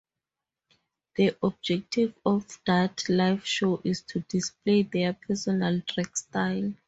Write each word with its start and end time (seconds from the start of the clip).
The 1.15 1.35
objective 1.43 2.15
of 2.25 2.47
that 2.65 3.07
live 3.07 3.45
show 3.45 3.81
is 3.83 4.01
to 4.05 4.21
display 4.21 4.81
their 4.81 5.13
personal 5.13 5.79
drag 5.85 6.17
style. 6.17 6.73